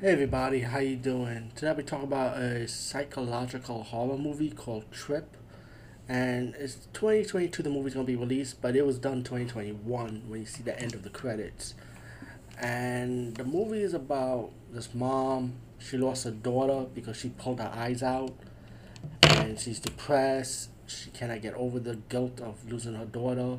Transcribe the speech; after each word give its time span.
Hey 0.00 0.12
everybody, 0.12 0.60
how 0.60 0.78
you 0.78 0.94
doing? 0.94 1.50
Today 1.56 1.74
we 1.76 1.82
talk 1.82 2.04
about 2.04 2.36
a 2.36 2.68
psychological 2.68 3.82
horror 3.82 4.16
movie 4.16 4.50
called 4.50 4.84
Trip, 4.92 5.36
and 6.08 6.54
it's 6.54 6.86
2022. 6.92 7.64
The 7.64 7.68
movie's 7.68 7.94
gonna 7.94 8.06
be 8.06 8.14
released, 8.14 8.62
but 8.62 8.76
it 8.76 8.86
was 8.86 9.00
done 9.00 9.24
2021 9.24 10.22
when 10.28 10.38
you 10.38 10.46
see 10.46 10.62
the 10.62 10.80
end 10.80 10.94
of 10.94 11.02
the 11.02 11.10
credits. 11.10 11.74
And 12.60 13.34
the 13.34 13.42
movie 13.42 13.82
is 13.82 13.92
about 13.92 14.52
this 14.70 14.94
mom. 14.94 15.54
She 15.80 15.98
lost 15.98 16.22
her 16.22 16.30
daughter 16.30 16.86
because 16.94 17.16
she 17.16 17.30
pulled 17.30 17.58
her 17.58 17.72
eyes 17.74 18.00
out, 18.00 18.36
and 19.22 19.58
she's 19.58 19.80
depressed. 19.80 20.70
She 20.86 21.10
cannot 21.10 21.42
get 21.42 21.54
over 21.54 21.80
the 21.80 21.96
guilt 22.08 22.40
of 22.40 22.70
losing 22.70 22.94
her 22.94 23.04
daughter, 23.04 23.58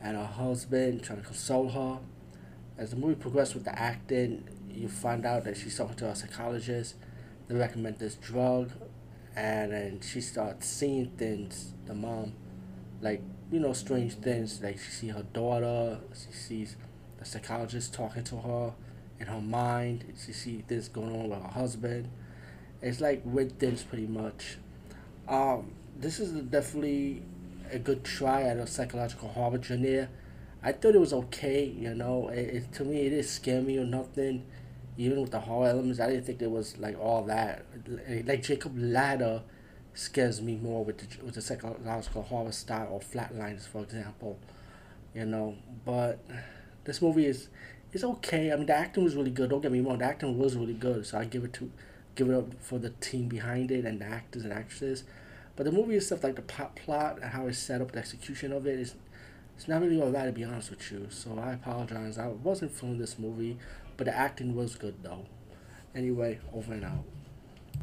and 0.00 0.16
her 0.16 0.24
husband 0.24 1.02
trying 1.02 1.20
to 1.20 1.26
console 1.26 1.70
her. 1.70 1.98
As 2.78 2.90
the 2.90 2.96
movie 2.96 3.16
progresses 3.16 3.54
with 3.56 3.64
the 3.64 3.76
acting, 3.76 4.48
you 4.74 4.88
find 4.88 5.24
out 5.24 5.44
that 5.44 5.56
she's 5.56 5.76
talking 5.76 5.96
to 5.96 6.08
a 6.08 6.16
psychologist. 6.16 6.96
They 7.48 7.54
recommend 7.54 7.98
this 7.98 8.14
drug, 8.14 8.70
and 9.36 9.72
then 9.72 10.00
she 10.00 10.20
starts 10.20 10.66
seeing 10.66 11.10
things. 11.10 11.72
The 11.86 11.94
mom, 11.94 12.34
like 13.00 13.22
you 13.50 13.60
know, 13.60 13.72
strange 13.72 14.14
things. 14.14 14.60
Like 14.62 14.78
she 14.78 14.90
see 14.90 15.08
her 15.08 15.24
daughter. 15.32 15.98
She 16.12 16.32
sees 16.32 16.76
the 17.18 17.24
psychologist 17.24 17.94
talking 17.94 18.24
to 18.24 18.36
her 18.36 18.72
in 19.20 19.26
her 19.26 19.40
mind. 19.40 20.04
She 20.24 20.32
see 20.32 20.64
things 20.66 20.88
going 20.88 21.14
on 21.14 21.28
with 21.28 21.42
her 21.42 21.48
husband. 21.48 22.08
It's 22.82 23.00
like 23.00 23.22
weird 23.24 23.58
things, 23.58 23.82
pretty 23.82 24.06
much. 24.06 24.58
Um, 25.28 25.72
this 25.96 26.20
is 26.20 26.32
definitely 26.32 27.22
a 27.70 27.78
good 27.78 28.04
try 28.04 28.42
at 28.42 28.56
a 28.56 28.66
psychological 28.66 29.28
horror 29.28 29.62
genre. 29.62 30.08
I 30.62 30.72
thought 30.72 30.94
it 30.94 31.00
was 31.00 31.12
okay, 31.12 31.64
you 31.64 31.94
know. 31.94 32.28
It, 32.28 32.38
it 32.38 32.72
to 32.74 32.84
me 32.84 33.06
it 33.06 33.12
is 33.12 33.30
scary 33.30 33.78
or 33.78 33.84
nothing 33.84 34.44
even 34.96 35.20
with 35.20 35.30
the 35.30 35.40
horror 35.40 35.68
elements, 35.68 36.00
I 36.00 36.08
didn't 36.08 36.24
think 36.24 36.38
there 36.38 36.50
was 36.50 36.78
like 36.78 36.98
all 36.98 37.22
that. 37.24 37.64
Like 38.24 38.42
Jacob 38.42 38.76
Ladder 38.76 39.42
scares 39.94 40.42
me 40.42 40.56
more 40.56 40.84
with 40.84 40.98
the 40.98 41.24
with 41.24 41.34
the 41.34 41.42
psychological 41.42 42.22
horror 42.22 42.52
style 42.52 42.88
or 42.90 43.00
Flatliners, 43.00 43.66
for 43.66 43.82
example. 43.82 44.38
You 45.14 45.26
know, 45.26 45.56
but 45.84 46.18
this 46.84 47.00
movie 47.02 47.26
is 47.26 47.48
is 47.92 48.04
okay. 48.04 48.52
I 48.52 48.56
mean, 48.56 48.66
the 48.66 48.76
acting 48.76 49.04
was 49.04 49.16
really 49.16 49.30
good. 49.30 49.50
Don't 49.50 49.60
get 49.60 49.72
me 49.72 49.80
wrong, 49.80 49.98
the 49.98 50.04
acting 50.04 50.38
was 50.38 50.56
really 50.56 50.74
good. 50.74 51.06
So 51.06 51.18
I 51.18 51.24
give 51.24 51.44
it 51.44 51.52
to 51.54 51.70
give 52.14 52.28
it 52.28 52.34
up 52.34 52.54
for 52.60 52.78
the 52.78 52.90
team 52.90 53.28
behind 53.28 53.70
it 53.70 53.84
and 53.84 54.00
the 54.00 54.06
actors 54.06 54.44
and 54.44 54.52
actresses. 54.52 55.04
But 55.56 55.64
the 55.64 55.72
movie 55.72 55.96
itself, 55.96 56.24
like 56.24 56.36
the 56.36 56.42
plot, 56.42 56.76
plot 56.76 57.18
and 57.22 57.30
how 57.30 57.46
it's 57.46 57.58
set 57.58 57.80
up, 57.80 57.92
the 57.92 57.98
execution 57.98 58.52
of 58.52 58.66
it 58.66 58.78
is 58.78 58.94
it's 59.56 59.68
not 59.68 59.80
really 59.82 60.00
all 60.00 60.10
that 60.12 60.26
to 60.26 60.32
be 60.32 60.44
honest 60.44 60.70
with 60.70 60.90
you. 60.90 61.06
So 61.10 61.38
I 61.38 61.52
apologize. 61.52 62.18
I 62.18 62.28
wasn't 62.28 62.72
feeling 62.72 62.98
this 62.98 63.18
movie, 63.18 63.58
but 63.96 64.06
the 64.06 64.16
acting 64.16 64.54
was 64.54 64.74
good 64.74 65.02
though. 65.02 65.26
Anyway, 65.94 66.40
over 66.52 66.74
and 66.74 66.84
out. 66.84 67.04